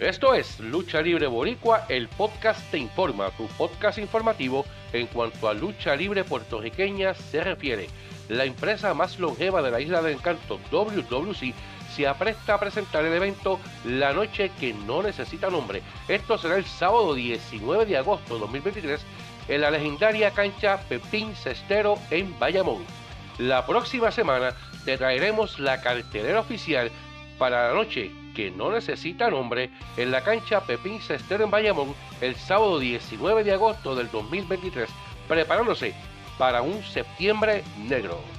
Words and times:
Esto 0.00 0.32
es 0.32 0.60
Lucha 0.60 1.02
Libre 1.02 1.26
Boricua, 1.26 1.84
el 1.88 2.06
podcast 2.06 2.60
te 2.70 2.78
informa, 2.78 3.32
tu 3.32 3.48
podcast 3.48 3.98
informativo 3.98 4.64
en 4.92 5.08
cuanto 5.08 5.48
a 5.48 5.54
lucha 5.54 5.96
libre 5.96 6.22
puertorriqueña 6.22 7.14
se 7.14 7.42
refiere. 7.42 7.88
La 8.28 8.44
empresa 8.44 8.94
más 8.94 9.18
longeva 9.18 9.60
de 9.60 9.72
la 9.72 9.80
isla 9.80 10.00
de 10.00 10.12
encanto, 10.12 10.60
WWC, 10.70 11.52
se 11.96 12.06
apresta 12.06 12.54
a 12.54 12.60
presentar 12.60 13.04
el 13.04 13.12
evento 13.12 13.58
La 13.84 14.12
Noche 14.12 14.52
que 14.60 14.72
no 14.72 15.02
necesita 15.02 15.50
nombre. 15.50 15.82
Esto 16.06 16.38
será 16.38 16.58
el 16.58 16.64
sábado 16.64 17.14
19 17.14 17.84
de 17.84 17.96
agosto 17.96 18.34
de 18.34 18.40
2023 18.40 19.00
en 19.48 19.60
la 19.60 19.72
legendaria 19.72 20.30
cancha 20.30 20.78
Pepín 20.88 21.34
Cestero 21.34 21.98
en 22.12 22.38
Bayamón. 22.38 22.84
La 23.38 23.66
próxima 23.66 24.12
semana 24.12 24.54
te 24.84 24.96
traeremos 24.96 25.58
la 25.58 25.80
cartelera 25.80 26.38
oficial 26.38 26.92
para 27.38 27.68
la 27.68 27.74
noche 27.74 28.10
que 28.34 28.50
no 28.50 28.70
necesita 28.70 29.30
nombre 29.30 29.70
en 29.96 30.10
la 30.10 30.22
cancha 30.22 30.60
Pepín 30.60 31.00
Cestero 31.00 31.44
en 31.44 31.50
Bayamón 31.50 31.94
el 32.20 32.34
sábado 32.36 32.78
19 32.78 33.44
de 33.44 33.52
agosto 33.52 33.94
del 33.94 34.10
2023, 34.10 34.88
preparándose 35.26 35.94
para 36.38 36.62
un 36.62 36.82
septiembre 36.82 37.64
negro. 37.78 38.37